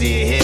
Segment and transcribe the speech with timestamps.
[0.00, 0.39] rent.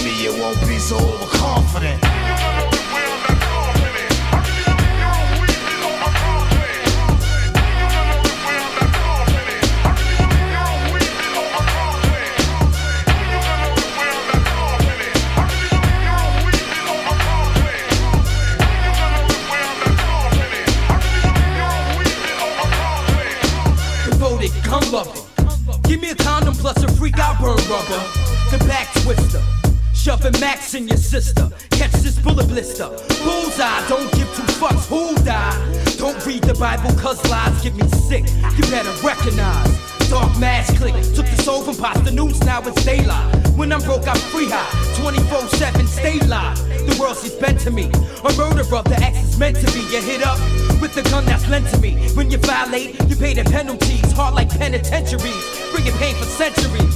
[31.06, 31.50] Max sister.
[31.70, 32.88] Catch this bullet blister.
[33.24, 35.54] Bullseye, don't give two fucks who die.
[35.98, 38.24] Don't read the Bible cause lies get me sick.
[38.56, 40.08] You better recognize.
[40.08, 40.94] Dark mask click.
[41.14, 43.48] Took the soul from pasta news, now it's daylight.
[43.56, 45.00] When I'm broke, I'm free high.
[45.00, 46.58] 24 7, stay live.
[46.86, 47.90] The world seems bent to me.
[48.24, 49.80] A murder of the ex is meant to be.
[49.92, 50.38] You hit up
[50.80, 52.08] with the gun that's lent to me.
[52.14, 54.12] When you violate, you pay the penalties.
[54.12, 55.70] Hard like penitentiaries.
[55.72, 56.94] Bringing pain for centuries.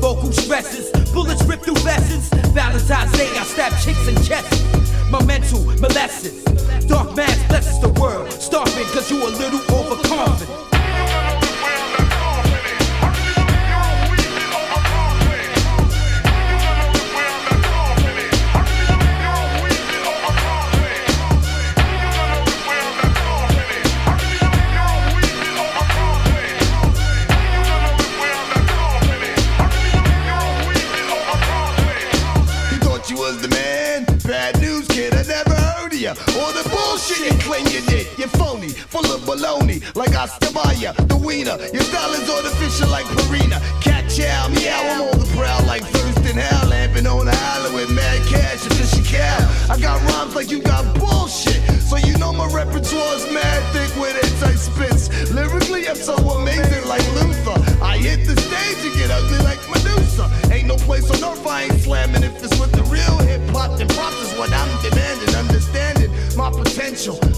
[0.00, 0.92] Vocal stresses,
[5.80, 6.47] mental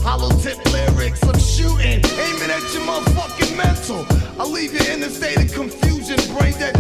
[0.02, 4.04] Hollow tip lyrics, I'm shooting, aiming at your motherfucking mental.
[4.40, 6.79] I leave you in a state of confusion, brain dead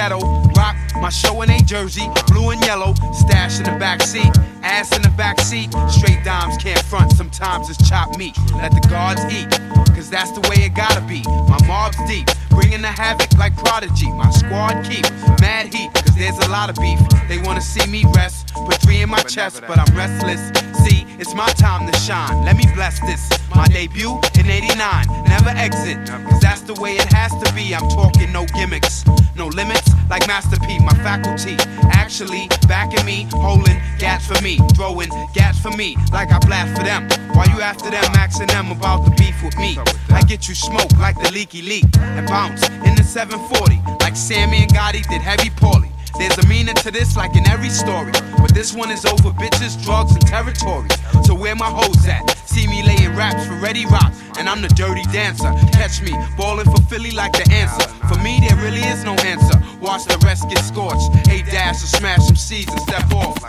[0.00, 0.20] ghetto,
[0.56, 4.32] rock my show in a Jersey, blue and yellow, stash in the back seat,
[4.62, 8.34] ass in the back seat, straight dimes can't front, sometimes it's chopped meat.
[8.54, 9.50] Let the guards eat,
[9.94, 11.22] cause that's the way it gotta be.
[11.48, 14.10] My mob's deep, bringing the havoc like prodigy.
[14.12, 15.04] My squad keep
[15.40, 17.00] mad heat, cause there's a lot of beef.
[17.28, 20.40] They wanna see me rest, put three in my chest, but I'm restless.
[20.84, 22.44] See, it's my time to shine.
[22.44, 23.28] Let me bless this.
[23.54, 27.74] My debut in 89, never exit, cause that's the way it has to be.
[27.74, 29.04] I'm talking no gimmicks,
[29.36, 31.56] no limits, like Master P, my faculty.
[31.92, 36.84] Actually, backing me, holding gats for me, throwing gats for me, like I blast for
[36.84, 37.08] them.
[37.34, 39.78] While you after them, maxing them about the beef with me.
[40.10, 44.62] I get you smoke like the leaky leak, and bounce in the 740, like Sammy
[44.62, 45.89] and Gotti did heavy poorly.
[46.20, 48.12] There's a meaning to this, like in every story.
[48.36, 50.92] But this one is over bitches, drugs, and territories.
[51.24, 52.28] So where my hoes at?
[52.44, 55.50] See me laying raps for Ready Rock, and I'm the dirty dancer.
[55.72, 57.88] Catch me ballin' for Philly like the answer.
[58.06, 59.58] For me, there really is no answer.
[59.80, 61.08] Watch the rest get scorched.
[61.30, 63.40] A dash or smash some seeds and step off.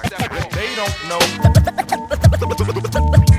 [0.53, 1.19] They don't know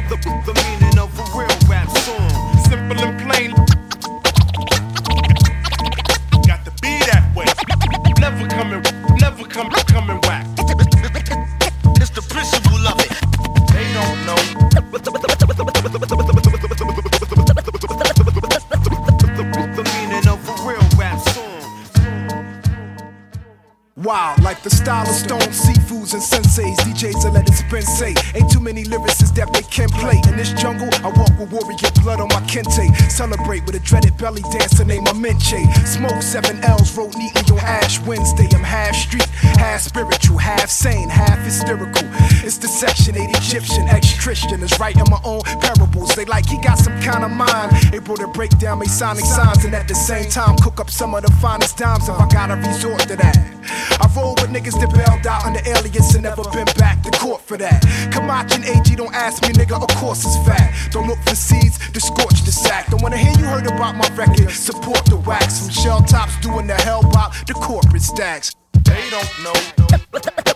[26.14, 28.14] and senseis, DJs that let it spin say.
[28.34, 30.20] Ain't too many lyricists that they can play.
[30.28, 32.92] In this jungle, I walk with warrior blood on my kente.
[33.10, 35.62] Celebrate with a dreaded belly dancer named Amenche.
[35.86, 38.48] Smoke seven L's, wrote neatly on Ash Wednesday.
[38.54, 42.06] I'm half street, half spiritual, half sane, half hysterical.
[42.44, 46.14] It's the section 8 Egyptian, ex Christian, is writing my own parables.
[46.14, 49.74] They like he got some kind of mind, able to break down Masonic signs and
[49.74, 53.00] at the same time cook up some of the finest dimes if I gotta resort
[53.08, 53.51] to that.
[53.64, 57.42] I roll with niggas that bailed out under alias and never been back to court
[57.42, 57.82] for that.
[58.10, 60.72] Kamach and AG don't ask me, nigga, of course it's fat.
[60.90, 62.90] Don't look for seeds to scorch the sack.
[62.90, 65.54] Don't wanna hear you heard about my record, support the wax.
[65.54, 68.52] Some shell tops doing the hell bop, the corporate stacks.
[68.84, 70.51] They don't know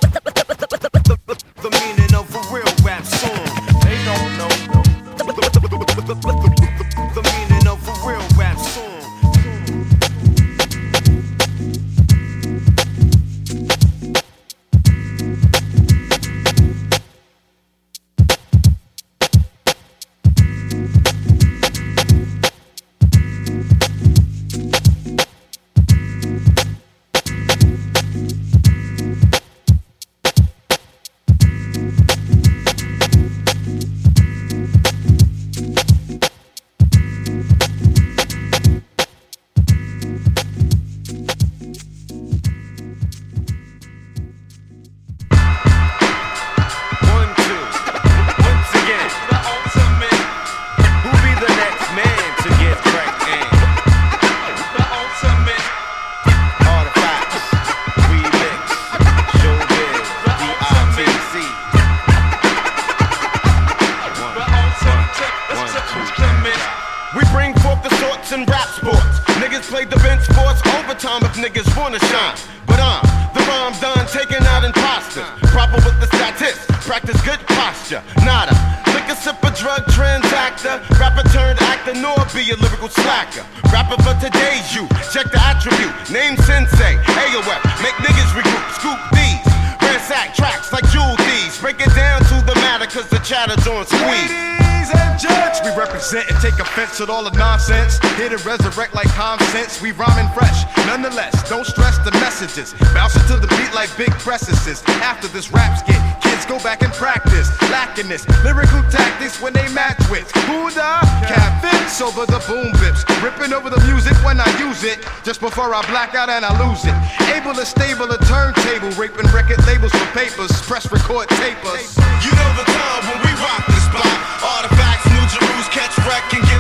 [88.87, 89.43] Scoop these.
[89.83, 91.59] Ransack tracks like jewel thieves.
[91.61, 94.31] Break it down to the matter, cause the chatter's on squeeze.
[94.31, 97.99] Ladies and gents, we represent and take offense at all the nonsense.
[98.15, 99.83] Here to resurrect like common sense.
[99.83, 101.35] We rhyming fresh, nonetheless.
[101.49, 102.75] Don't stress the messages.
[102.95, 104.85] Bouncing to the beat like big presses.
[105.03, 107.51] After this rap skit, kids go back and practice.
[107.71, 110.91] Lacking this lyrical tactics when they match with who the
[111.27, 113.03] catfish over the boom bips.
[113.23, 115.03] Ripping over the music when I use it.
[115.25, 116.95] Just before I black out and I lose it.
[117.35, 120.51] Able to stable a turntable, raping record labels for papers.
[120.63, 121.97] Press record tapers.
[122.23, 124.17] You know the time when we rock the spot.
[124.43, 126.56] Artifacts, New Jerusalem, catch wreck and get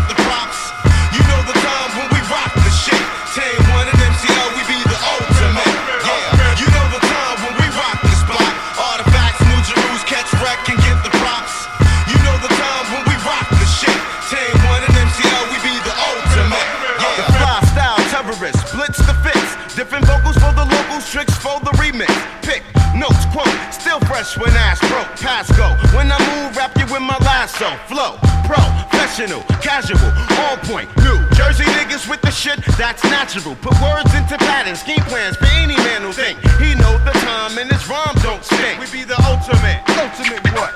[24.26, 25.08] fresh when ass broke.
[25.20, 25.68] Pass go.
[25.96, 27.68] When I move, rap you with my lasso.
[27.86, 29.98] Flow, professional, casual,
[30.44, 31.18] all point, new.
[31.34, 33.54] Jersey niggas with the shit, that's natural.
[33.56, 37.58] Put words into patterns, scheme plans for any man who think he know the time
[37.58, 38.80] and his rhymes don't stink.
[38.80, 40.72] We be the ultimate, ultimate what?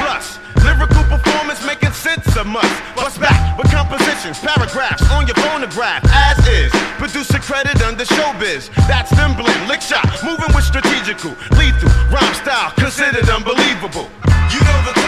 [0.00, 2.74] Plus, lyrical performance making sense a must.
[2.96, 3.39] Bust back
[3.90, 6.70] compositions, paragraphs on your phonograph, as is.
[6.98, 8.70] Producer credit under showbiz.
[8.86, 14.08] That's them blend, lick shot, moving with strategical, lethal, rhyme style, considered unbelievable.
[14.54, 14.99] You know the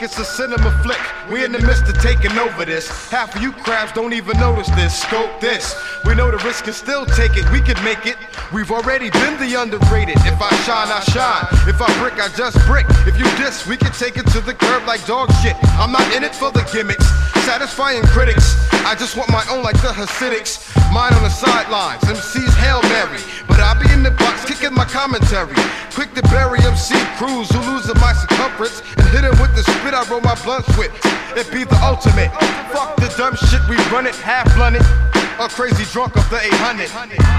[0.00, 0.98] like it's a cinema flick.
[1.30, 2.88] We in the midst of taking over this.
[3.10, 4.98] Half of you crabs don't even notice this.
[5.02, 5.74] Scope this.
[6.04, 7.44] We know the risk can still take it.
[7.52, 8.16] We could make it.
[8.52, 10.16] We've already been the underrated.
[10.26, 11.46] If I shine, I shine.
[11.68, 12.86] If I brick, I just brick.
[13.06, 15.56] If you diss, we can take it to the curb like dog shit.
[15.78, 17.06] I'm not in it for the gimmicks,
[17.44, 18.56] satisfying critics.
[18.84, 20.66] I just want my own like the Hasidics.
[20.92, 23.20] Mine on the sidelines, MC's Hail Mary.
[23.46, 25.54] But I'll be in the box kicking my commentary.
[25.94, 29.94] Quick to bury MC crews who losing my circumference and hit him with the spit
[29.94, 30.90] I roll my blunts with.
[31.36, 32.32] It be the ultimate.
[32.72, 34.82] Fuck the dumb shit, we run it half blunted.
[35.40, 36.84] A crazy drunk of the 800.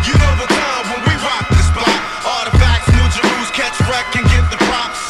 [0.10, 1.86] You know the time when we rock the spot.
[2.26, 5.01] Artifacts, New Jerusalem, catch wreck and get the props.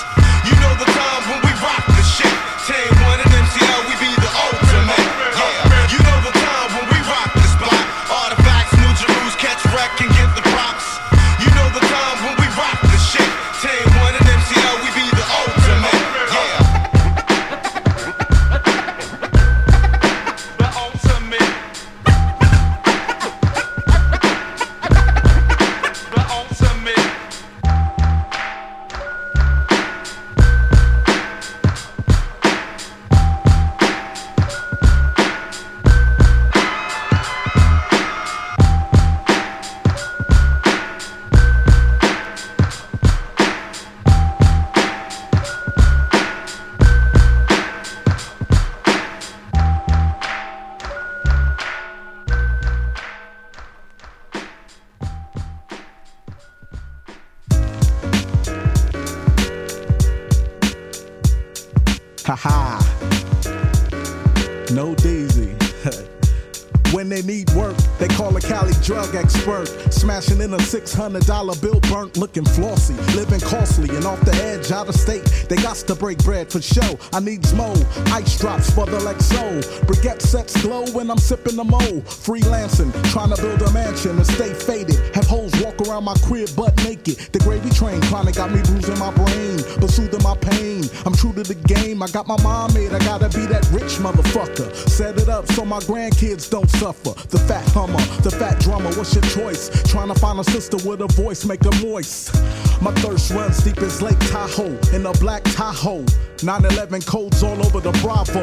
[68.81, 69.80] Drug expert.
[70.11, 72.93] Smashing in a $600 bill burnt, looking flossy.
[73.15, 75.23] Living costly and off the edge, out of state.
[75.47, 76.99] They got to break bread for show.
[77.13, 77.73] I needs mo.
[78.07, 79.61] Ice drops for the Lexo.
[79.87, 81.79] Briquette sets glow when I'm sipping the mo.
[81.79, 84.99] Freelancing, trying to build a mansion and stay faded.
[85.15, 87.15] Have hoes walk around my crib butt naked.
[87.31, 90.89] The gravy train kinda got me bruising my brain, but soothing my pain.
[91.05, 92.03] I'm true to the game.
[92.03, 92.91] I got my mom made.
[92.91, 94.75] I gotta be that rich motherfucker.
[94.89, 97.13] Set it up so my grandkids don't suffer.
[97.29, 98.91] The fat hummer, the fat drummer.
[98.95, 99.69] What's your choice?
[100.01, 102.34] Trying to find a sister with a voice, make her moist.
[102.81, 106.03] My thirst runs deep as Lake Tahoe in a black Tahoe.
[106.41, 108.41] 9-11 codes all over the Bravo.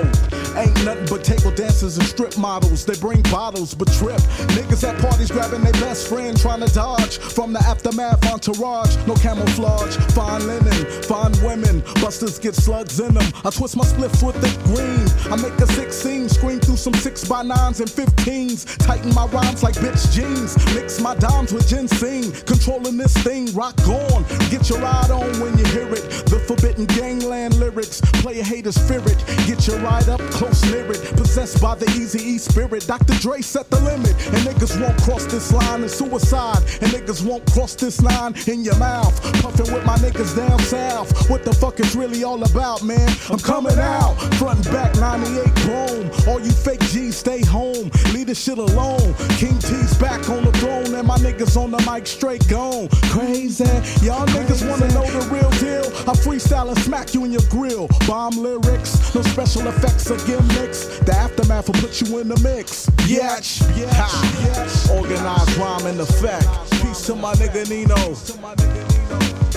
[0.58, 2.84] Ain't nothing but table dancers and strip models.
[2.84, 4.20] They bring bottles but trip.
[4.54, 8.96] Niggas at parties grabbing their best friend trying to dodge from the aftermath entourage.
[9.06, 11.80] No camouflage, fine linen, fine women.
[12.00, 13.32] Busters get slugs in them.
[13.44, 15.06] I twist my spliff with the green.
[15.32, 18.78] I make a 16 scream through some 6 by 9s and 15s.
[18.78, 20.56] Tighten my rhymes like bitch jeans.
[20.74, 22.32] Mix my dimes with ginseng.
[22.46, 24.24] Controlling this thing, rock on.
[24.50, 26.02] Get your ride on when you hear it.
[26.26, 28.00] The forbidden gangland lyrics.
[28.22, 29.16] Play a hater's spirit.
[29.46, 31.00] Get your ride up close near it.
[31.16, 32.86] Possessed by the easy E spirit.
[32.86, 33.14] Dr.
[33.14, 34.12] Dre set the limit.
[34.32, 35.84] And niggas won't cross this line.
[35.84, 36.62] It's suicide.
[36.82, 39.14] And niggas won't cross this line in your mouth.
[39.42, 41.30] Puffin' with my niggas down south.
[41.30, 43.08] What the fuck is really all about, man?
[43.30, 44.14] I'm coming out.
[44.34, 46.10] Front and back 98 boom.
[46.28, 47.90] All you fake G's stay home.
[48.12, 49.14] Leave this shit alone.
[49.38, 50.47] King T's back on the
[51.28, 52.88] niggas on the mic straight gone.
[53.10, 53.64] Crazy.
[54.04, 55.86] Y'all niggas wanna know the real deal.
[56.08, 57.88] I freestyle and smack you in your grill.
[58.06, 59.14] Bomb lyrics.
[59.14, 60.98] No special effects or gimmicks.
[61.00, 62.88] The aftermath will put you in the mix.
[63.90, 64.94] Ha.
[64.94, 66.46] Organized rhyme in effect.
[66.82, 69.47] Peace to my nigga Nino.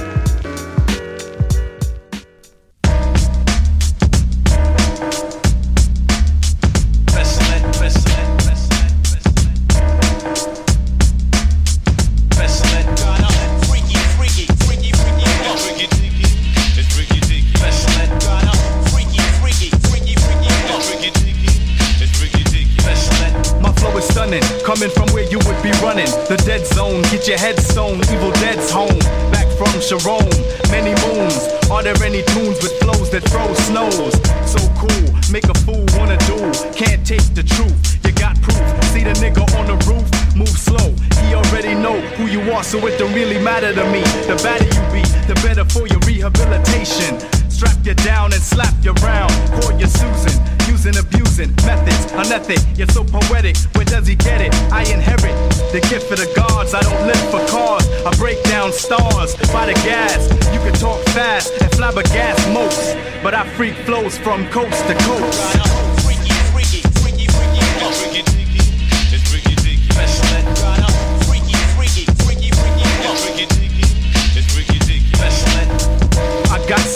[27.31, 29.00] Your head stone, evil dead's home.
[29.31, 30.27] Back from Sharon,
[30.67, 31.47] many moons.
[31.71, 34.19] Are there any tunes with flows that throw snows?
[34.43, 36.51] So cool, make a fool wanna do.
[36.75, 38.59] Can't take the truth, you got proof.
[38.91, 40.03] See the nigga on the roof,
[40.35, 40.91] move slow.
[41.23, 44.03] He already know who you are, so it don't really matter to me.
[44.27, 47.15] The better you be, the better for your rehabilitation.
[47.50, 49.31] Strap you down and slap you round.
[49.55, 50.35] Call you Susan,
[50.83, 52.11] using abusing methods.
[52.13, 53.55] Unepic, you're so poetic.
[53.75, 54.53] Where does he get it?
[54.71, 55.35] I inherit
[55.71, 56.73] the gift of the gods.
[56.73, 57.88] I don't live for cars.
[58.05, 60.27] I break down stars by the gas.
[60.53, 65.80] You can talk fast and flabbergast most, but I freak flows from coast to coast.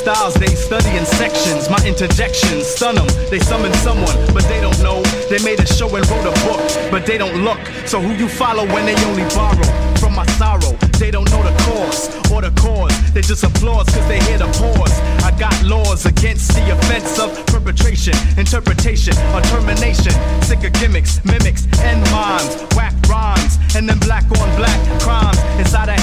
[0.05, 1.67] Styles, they study in sections.
[1.67, 3.07] My interjections stun them.
[3.31, 5.01] They summon someone, but they don't know.
[5.31, 7.57] They made a show and wrote a book, but they don't look.
[7.87, 9.65] So who you follow when they only borrow?
[9.97, 12.93] From my sorrow, They don't know the cause or the cause.
[13.13, 14.95] They just applause cause they hear the pause.
[15.25, 20.13] I got laws against the offense of perpetration, interpretation, or termination.
[20.43, 22.53] Sick of gimmicks, mimics, and mimes.
[22.75, 25.39] Whack rhymes, and then black on black crimes.
[25.57, 25.97] Inside a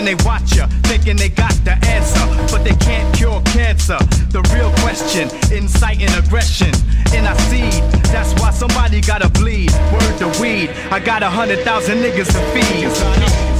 [0.00, 2.24] Then they watch ya, thinking they got the answer.
[2.50, 3.98] But they can't cure cancer.
[4.32, 6.72] The real question, inciting aggression
[7.14, 7.84] in our seed.
[8.08, 9.70] That's why somebody gotta bleed.
[9.92, 10.70] Word to weed.
[10.90, 13.59] I got a hundred thousand niggas to feed.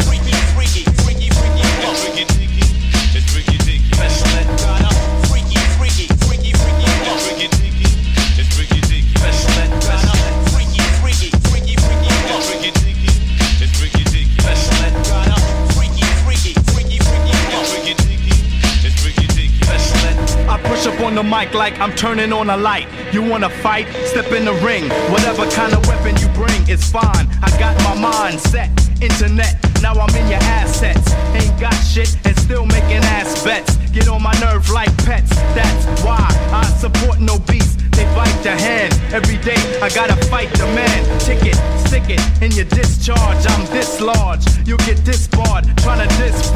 [21.23, 22.89] The mic like I'm turning on a light.
[23.13, 23.87] You wanna fight?
[24.07, 24.85] Step in the ring.
[25.13, 27.27] Whatever kind of weapon you bring, it's fine.
[27.43, 28.71] I got my mind set.
[29.03, 31.13] Internet, now I'm in your assets.
[31.37, 33.77] Ain't got shit and still making ass bets.
[33.93, 35.31] Get on my nerve like pets.
[35.53, 37.81] That's why I support no beast.
[37.93, 38.93] They bite the hand.
[39.13, 41.01] Every day I gotta fight the man.
[41.21, 43.45] Ticket, stick it in your discharge.
[43.53, 44.45] I'm this large.
[44.67, 45.65] You get disbarred.
[45.65, 46.51] To diss.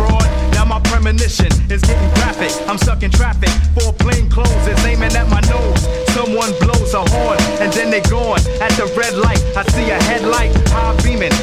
[0.54, 2.52] Now my premonition is getting graphic.
[2.68, 3.50] I'm stuck in traffic.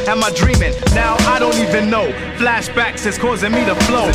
[0.08, 0.74] Am I dreaming?
[0.94, 2.12] Now I don't even know.
[2.38, 4.12] Flashbacks is causing me to flow.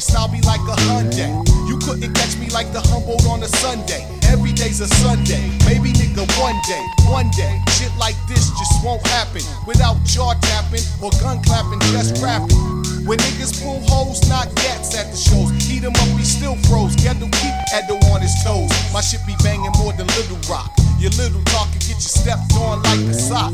[0.00, 1.28] style be like a Hyundai.
[1.68, 4.06] You couldn't catch me like the Humboldt on a Sunday.
[4.24, 5.52] Every day's a Sunday.
[5.68, 7.60] Maybe nigga one day, one day.
[7.76, 12.56] Shit like this just won't happen without jaw tapping or gun clapping, just rapping.
[13.04, 15.50] When niggas pull hoes, not gats at the shows.
[15.66, 16.96] Heat him up, he still froze.
[16.96, 18.70] Ghetto keep Edo on his toes.
[18.92, 20.70] My shit be banging more than Little Rock.
[20.98, 23.52] Your little talk can get you stepped on like a sock.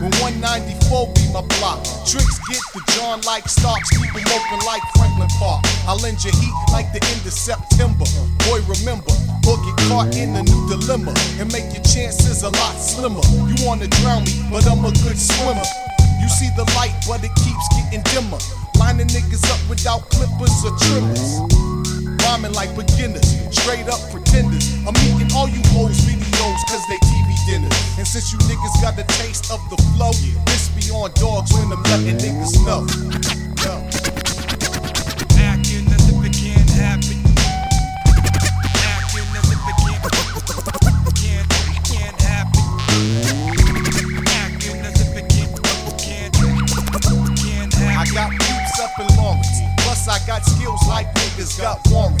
[0.00, 1.84] But 194 be my block.
[2.08, 5.60] Tricks get the John like stocks, keep them open like Franklin Park.
[5.84, 8.08] I lend you heat like the end of September.
[8.48, 9.12] Boy, remember,
[9.44, 13.20] or get caught in a new dilemma and make your chances a lot slimmer.
[13.44, 15.68] You wanna drown me, but I'm a good swimmer.
[16.16, 18.40] You see the light, but it keeps getting dimmer.
[18.80, 21.44] Lining niggas up without clippers or trimmers.
[22.24, 24.64] Rhyming like beginners, straight up pretenders.
[24.88, 27.68] I'm making all you hoes, be shows cause they TV dinner.
[27.98, 30.12] And since you niggas got the taste of the flow,
[30.48, 32.88] this be on dogs when I'm letting niggas snuff.
[48.12, 48.32] Got
[48.80, 49.06] up in
[49.78, 52.19] Plus, I got skills like niggas got warrants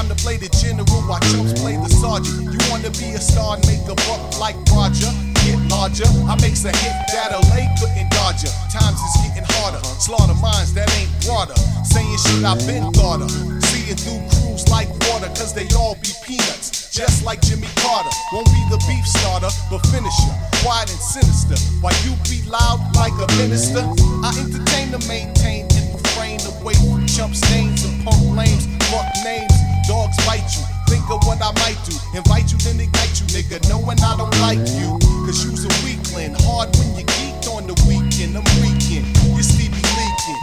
[0.00, 2.48] time to play the general while chumps play the sergeant.
[2.48, 5.12] You wanna be a star and make a buck like Roger?
[5.44, 6.08] Get larger.
[6.24, 8.50] I makes a hit that a lay couldn't dodge ya.
[8.72, 9.80] Times is getting harder.
[10.00, 11.56] Slaughter minds that ain't broader.
[11.84, 13.28] Saying shit I've been thought of.
[13.68, 16.88] Seeing through crews like water, cause they all be peanuts.
[16.96, 18.12] Just like Jimmy Carter.
[18.32, 20.32] Won't be the beef starter, but finisher.
[20.64, 21.60] Quiet and sinister.
[21.84, 23.84] While you be loud like a minister,
[24.24, 28.64] I entertain to maintain and refrain away from chump stains and punk lames.
[28.88, 29.49] Fuck names
[29.90, 30.62] dogs bite you.
[30.86, 31.98] Think of what I might do.
[32.14, 33.58] Invite you, then ignite you, nigga.
[33.66, 34.94] Knowing I don't like you.
[35.26, 36.38] Cause you's a weakling.
[36.46, 38.38] Hard when you geeked on the weekend.
[38.38, 39.10] I'm weekend.
[39.26, 40.40] You Stevie leaking.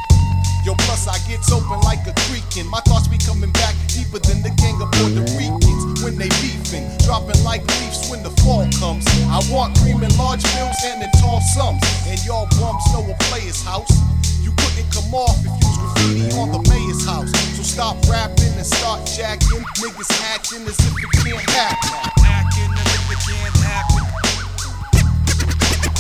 [0.68, 2.68] Yo, plus I gets open like a creekin'.
[2.68, 6.84] My thoughts be coming back deeper than the gang of Puerto Ricans when they beefin',
[7.08, 9.08] Dropping like leaves when the fall comes.
[9.32, 11.80] I want cream and large bills and in tall sums.
[12.12, 13.88] And y'all bums know a player's house.
[14.78, 17.32] Couldn't come off if you graffiti on the mayor's house.
[17.58, 19.64] So stop rapping and start jacking.
[19.82, 22.12] Niggas acting as if it can't happen.
[22.24, 24.04] Acting as if it can't happen.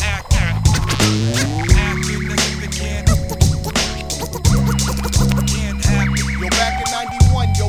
[0.03, 1.76] Act, act.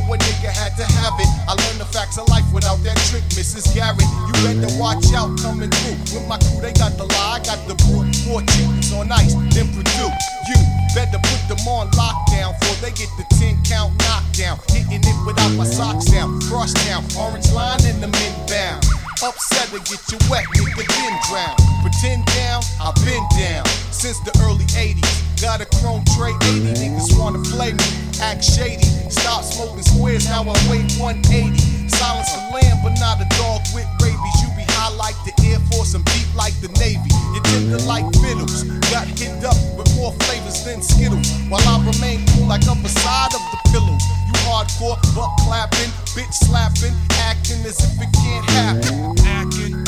[0.08, 1.28] A nigga had to have it.
[1.44, 3.76] I learned the facts of life without that trick, Mrs.
[3.76, 4.00] Garrett.
[4.00, 6.00] You better watch out coming through.
[6.16, 8.16] With my crew, they got the lie, I got the brute.
[8.24, 10.08] Four chickens on ice, then Perdue.
[10.48, 10.56] You
[10.96, 14.56] better put them on lockdown before they get the 10 count knockdown.
[14.72, 16.40] Hitting it without my socks down.
[16.48, 18.80] Cross down, orange line in the men bound.
[19.20, 21.56] Upset to get you wet, nigga, then drown.
[21.84, 25.27] Pretend down, I've been down since the early 80s.
[25.40, 27.86] Got a chrome tray 80, niggas wanna play me,
[28.20, 28.82] act shady.
[29.06, 31.54] Stop smoking squares, now I weigh 180.
[31.86, 34.36] Silence the lamb, but not a dog with rabies.
[34.42, 37.14] You be high like the Air Force and beat like the Navy.
[37.34, 41.30] You tender like fiddles, got hit up with more flavors than Skittles.
[41.46, 43.94] While I remain cool like upper side of the pillow.
[44.26, 49.14] You hardcore, butt clapping, bitch slapping, acting as if it can't happen.
[49.22, 49.86] Acting,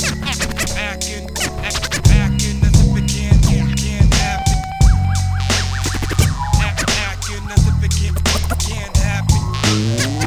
[0.78, 1.29] acting
[9.70, 10.19] Acting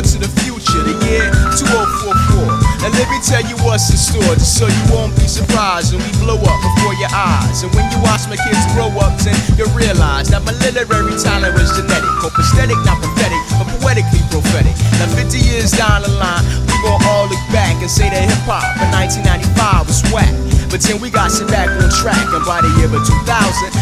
[0.00, 1.28] forward to the future, the year
[1.60, 2.48] 2044.
[2.80, 6.00] Now let me tell you what's in store, just so you won't be surprised when
[6.00, 7.62] we blow up before your eyes.
[7.62, 11.52] And when you watch my kids grow up, then you'll realize that my literary talent
[11.52, 14.72] was genetic, copacetic, not pathetic, but poetically prophetic.
[14.96, 18.44] Now 50 years down the line, we gon' all look back and say that hip
[18.48, 20.32] hop in 1995 was whack.
[20.72, 23.26] But then we got shit back on track, and by the year of 2000,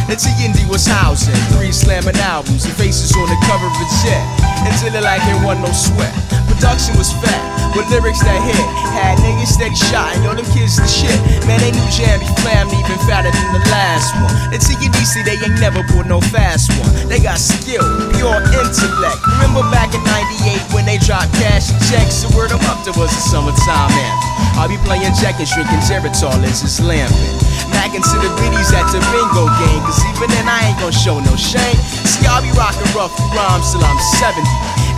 [0.08, 4.37] the TND was housing three slamming albums and faces on the cover of jet.
[4.66, 6.47] Until it like it wasn't no sweat.
[6.58, 7.38] Production was fat,
[7.78, 8.58] with lyrics that hit.
[8.90, 11.14] Had niggas steady shot, and yo, them kids the shit.
[11.46, 14.34] Man, they knew Jammy Flam even fatter than the last one.
[14.50, 16.90] The see they ain't never pulled no fast one.
[17.06, 19.22] They got skill, pure intellect.
[19.38, 22.98] Remember back in 98 when they dropped cash and checks, so word them up, there
[22.98, 24.58] was a summertime anthem.
[24.58, 27.38] I'll be playing Jack and shrinking Geritol as it's lamping.
[27.70, 31.22] Macking to the biddies at the bingo game, cause even then I ain't gonna show
[31.22, 31.78] no shame.
[32.02, 34.42] See, I'll be rocking rough rhymes till I'm 70.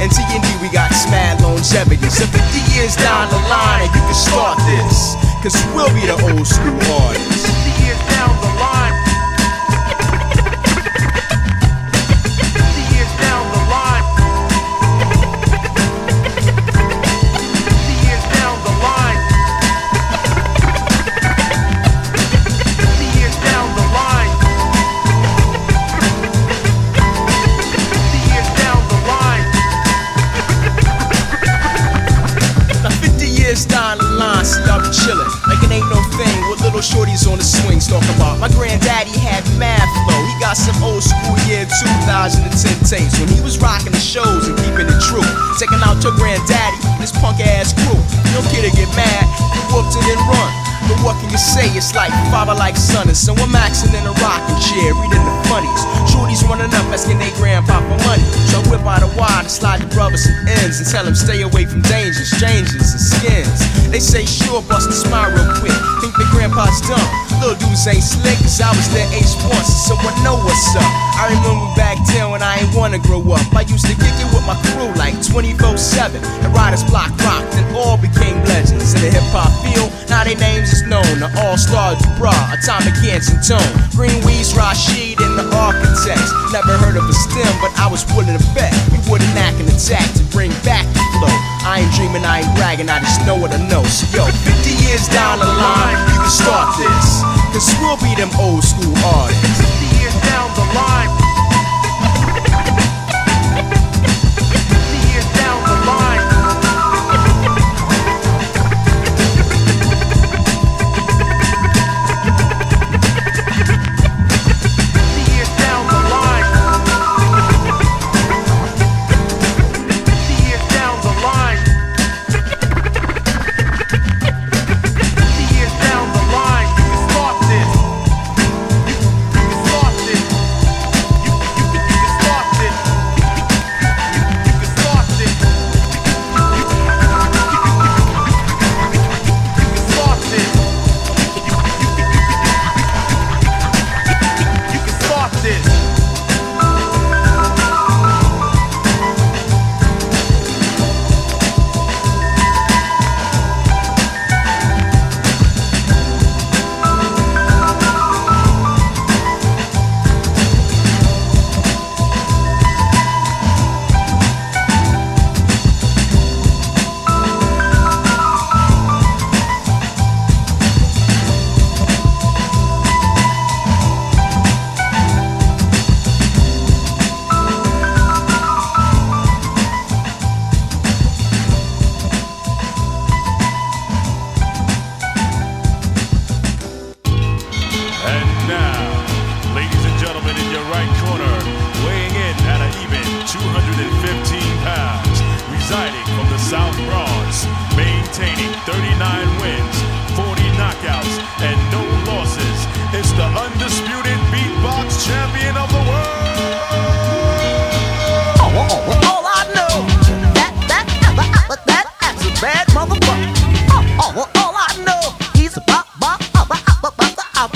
[0.01, 0.89] And TND, we got
[1.51, 2.11] mad longevity.
[2.11, 6.47] So 50 years down the line, you can start this, cause we'll be the old
[6.47, 7.47] school artists.
[7.47, 9.00] 50 years down the line.
[42.29, 45.25] 2010 tapes when he was rocking the shows and keeping it true.
[45.57, 47.97] Taking out your granddaddy, this punk ass crew.
[48.37, 49.25] No kid to get mad,
[49.57, 50.53] you whooped it and run.
[50.85, 51.65] But what can you say?
[51.73, 55.33] It's like father like son, and so I'm maxing in a rocking chair, reading the
[55.49, 55.81] funnies.
[56.13, 58.27] Shorties running up, asking they grandpa for money.
[58.53, 61.17] So I whip out a wad and slide the brothers some ends and tell them
[61.17, 63.61] stay away from dangers, strangers, and skins.
[63.89, 65.73] They say sure, bust a smile real quick.
[66.05, 67.30] Think the grandpa's dumb.
[67.41, 70.93] Little dudes ain't slick, cause I was their A sports, so I know what's up.
[71.17, 73.43] I remember back then when I ain't wanna grow up.
[73.57, 76.21] I used to kick it with my crew like 24 7.
[76.45, 79.89] The Riders Block rocked and all became legends in the hip hop field.
[80.13, 81.09] Now their names is known.
[81.19, 83.73] The All Star Dubra, Atomic Ants and Tone.
[83.97, 86.31] Greenweeds, Rashid, and the Architects.
[86.53, 89.69] Never heard of a stem, but I was willing to bet we would enact an
[89.73, 91.50] attack to bring back the flow.
[91.63, 93.85] I ain't dreaming, I ain't bragging, I just know what I know.
[93.85, 97.21] So yo, 50 years down the line, you can start this.
[97.53, 99.61] Cause we'll be them old school artists.
[99.61, 101.11] 50 years down the line.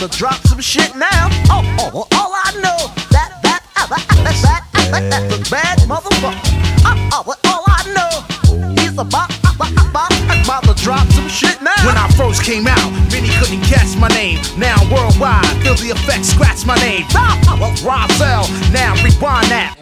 [0.08, 1.28] To drop some shit now.
[1.48, 5.10] Oh, oh, oh, all I know, that, that, ah, ah, that, that, ah, that, that,
[5.10, 6.36] that's a bad motherfucker.
[6.84, 8.12] Oh, oh, all I know,
[8.82, 11.76] he's about, about, to drop some shit now.
[11.84, 14.40] When I first came out, many couldn't catch my name.
[14.56, 17.04] Now worldwide, feel the effects, scratch my name.
[17.16, 17.40] Ah,
[17.80, 19.76] Rozelle, now rewind that.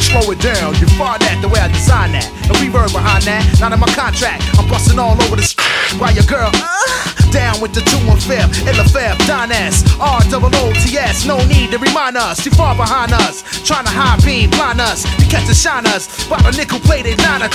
[0.00, 2.28] Slow it down, you find that the way I design that.
[2.48, 4.44] No reverb behind that, not in my contract.
[4.58, 5.56] I'm busting all over this
[5.98, 6.85] while your girl uh,
[7.30, 11.26] down with the two and fifth, Illafab, Don S, R double O T S.
[11.26, 13.42] No need to remind us, too far behind us.
[13.66, 16.28] Trying to high beam, blind us, you catch the shine us.
[16.28, 17.50] By the nickel plated niner.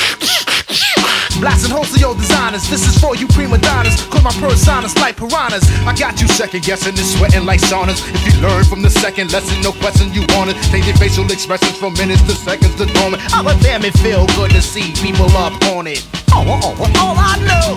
[1.40, 2.70] Blasting holes of your designers.
[2.70, 3.98] This is for you prima donnas.
[4.10, 5.66] Cause my personas like piranhas.
[5.88, 8.02] I got you second guessing and sweating like saunas.
[8.14, 10.58] If you learn from the second lesson, no question you want it.
[10.70, 13.22] Changing facial expressions from minutes to seconds to dormant.
[13.34, 16.06] Oh, but damn, it feel good to see people up on it.
[16.34, 17.76] Oh, oh, oh, all I know,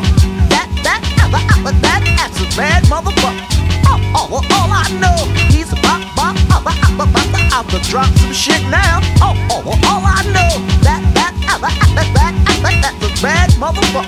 [0.48, 3.42] that, that, that, that, that, that's a bad motherfucker.
[3.86, 5.16] Oh, oh, oh all I know,
[5.50, 9.00] he's about, about, about, about to out to drop some shit now.
[9.18, 10.54] Oh, oh, oh all I know,
[10.86, 11.02] that,
[11.48, 12.06] ever, ever,
[12.50, 14.06] ever, ever, bad motherfucker.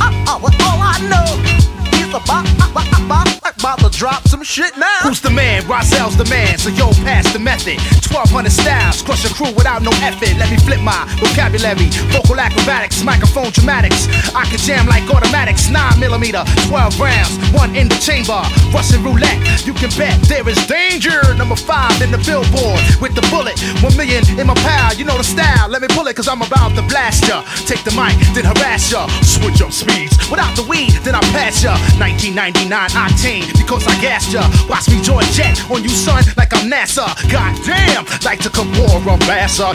[0.00, 1.77] Uh, uh, all I know
[2.08, 5.00] he's about, about, about, about to drop some shit now.
[5.02, 5.62] Who's the man?
[5.62, 7.78] Rozelle's the man, so yo, pass the method.
[8.08, 10.32] 1200 styles, crush a crew without no effort.
[10.38, 14.08] Let me flip my vocabulary, vocal acrobatics, microphone dramatics.
[14.34, 18.40] I can jam like automatics, 9 millimeter, 12 rounds, one in the chamber.
[18.72, 21.20] Russian roulette, you can bet there is danger.
[21.36, 24.94] Number five in the billboard with the bullet, one million in my pal.
[24.94, 27.44] You know the style, let me pull it, cause I'm about to blast ya.
[27.66, 29.06] Take the mic, then harass ya.
[29.20, 31.76] Switch up speeds, without the weed, then I pass ya.
[31.98, 34.46] 1999 octane, because I gassed ya.
[34.70, 37.10] Watch me join jet on you, son, like I'm NASA.
[37.26, 39.74] Goddamn, like the Kamora Bassa.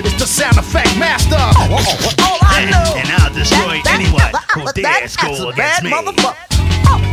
[0.00, 1.36] It's the sound effect master.
[1.36, 2.96] Oh, oh, oh, I know.
[2.96, 5.92] And, I'll destroy that, anyone who dares go against me.
[5.92, 6.12] Oh,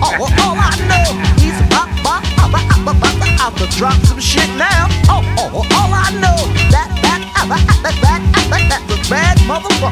[0.04, 1.08] oh, all I know,
[1.40, 4.88] he's about, about, about, about to drop some shit now.
[5.12, 6.40] Oh, oh, all I know,
[6.72, 9.92] that, that, that, that, that, that, that's a bad motherfucker.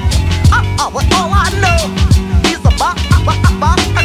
[0.53, 2.10] Oh, oh, all I know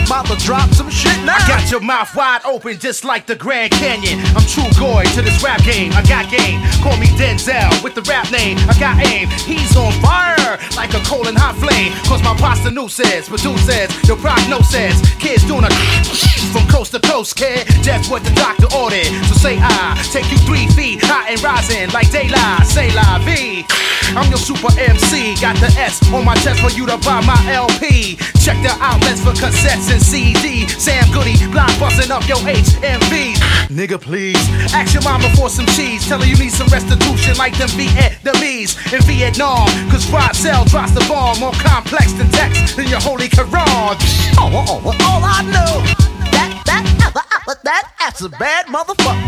[0.06, 1.36] about, to drop some shit now.
[1.36, 4.20] I got your mouth wide open just like the Grand Canyon.
[4.36, 5.92] I'm true goy to this rap game.
[5.92, 6.62] I got game.
[6.82, 8.56] Call me Denzel with the rap name.
[8.70, 9.28] I got aim.
[9.44, 11.92] He's on fire like a coal and hot flame.
[12.06, 15.02] Cause my pasta new says, produce says, your prognosis.
[15.18, 15.70] Kids doing a
[16.54, 17.66] from coast to coast, kid.
[17.82, 19.10] That's what the doctor ordered.
[19.26, 22.66] So say I take you three feet high and rising like daylight.
[22.66, 23.66] Say la V.
[24.14, 25.34] I'm your super MC.
[25.40, 28.16] Got the S on my chest for you to buy my LP.
[28.38, 30.68] Check the outlets for cassettes and CD.
[30.68, 33.34] Sam Goody, blind busting up your HMV.
[33.72, 34.38] Nigga, please.
[34.72, 36.06] Ask your mama for some cheese.
[36.06, 39.66] Tell her you need some restitution like them Vietnamese in Vietnam.
[39.90, 43.96] Cause Rod Cell drops the bomb more complex than text than your holy Quran.
[44.38, 45.82] Oh, oh, oh, oh, all I know.
[46.30, 47.14] That, that, that,
[47.46, 49.18] that, that, that's a bad motherfucker.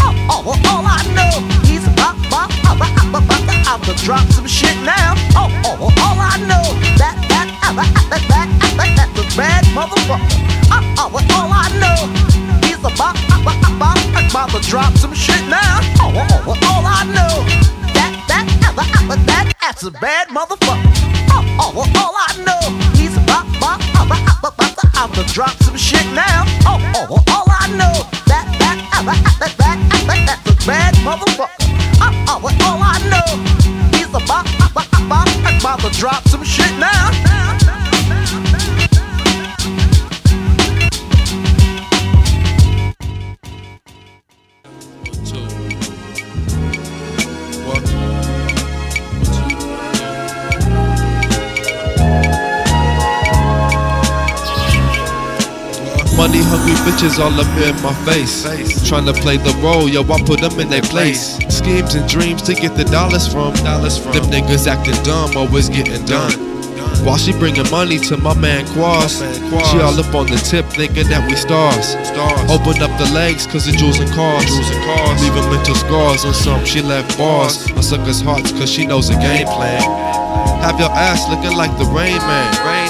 [0.00, 1.66] Oh, oh, oh, all I know.
[1.66, 1.87] He's
[3.78, 5.14] about to drop some shit now.
[5.34, 6.64] Oh, oh, oh, all I know.
[6.96, 7.76] That, that, that,
[8.10, 10.24] that, that, that, that's a bad motherfucker.
[10.70, 11.98] Oh, oh, oh, all I know.
[12.66, 13.58] He's about, about,
[14.30, 15.80] about, to drop some shit now.
[16.00, 17.44] Oh, oh, oh, all I know.
[17.94, 20.88] That, that, that, that, that, that's a bad motherfucker.
[21.30, 22.62] Oh, oh, oh, all I know.
[22.96, 23.48] He's about
[25.14, 26.44] to drop some shit now.
[26.64, 27.94] Oh, oh, oh, all I know.
[28.26, 29.06] That, that, that,
[29.40, 31.67] that, that, that, that's a bad motherfucker.
[35.98, 36.67] Drop some shit
[56.98, 58.44] bitches all up in my face.
[58.82, 61.38] Tryna play the role, yo, I put them in their place.
[61.48, 63.54] Schemes and dreams to get the dollars from.
[63.54, 66.32] Them niggas acting dumb, always getting done.
[67.04, 69.18] While she bringing money to my man Quas,
[69.70, 71.94] she all up on the tip thinking that we stars.
[72.50, 74.50] Open up the legs cause the jewels and cars.
[75.22, 77.70] Leaving mental scars on some, she left bars.
[77.72, 79.82] On suckers' hearts cause she knows the game plan.
[80.62, 82.87] Have your ass looking like the Rain Man.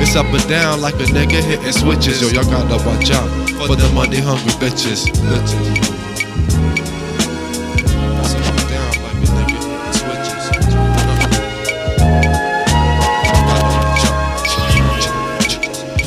[0.00, 2.22] It's up and down like a nigga hitting switches.
[2.22, 3.28] Yo, y'all gotta watch out
[3.66, 5.10] for the money hungry bitches.
[5.10, 5.88] bitches.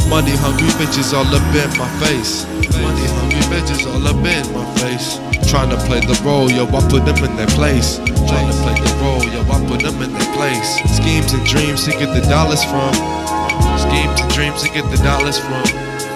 [0.07, 2.45] Money hungry bitches all up in my face.
[2.79, 5.19] Money hungry bitches all up in my face.
[5.49, 7.97] Trying to play the role, yo, I put them in their place.
[7.97, 10.79] Trying to play the role, yo, I put them in their place.
[10.95, 13.40] Schemes and dreams to get the dollars from.
[13.91, 15.63] And dreams to get the dollars from.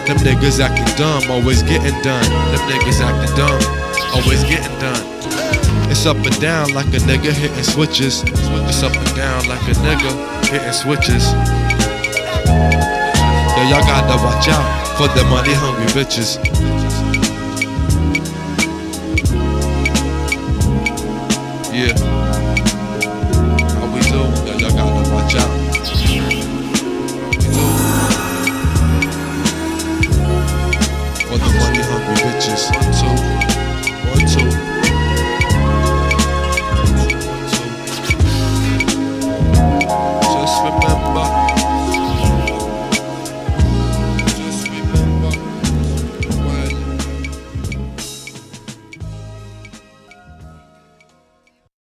[0.05, 2.23] Them niggas acting dumb, always getting done.
[2.51, 3.61] Them niggas acting dumb,
[4.13, 5.03] always getting done.
[5.91, 8.23] It's up and down like a nigga hitting switches.
[8.23, 10.11] It's up and down like a nigga
[10.47, 11.31] hitting switches.
[13.55, 16.37] Yo, y'all gotta watch out for the money hungry bitches.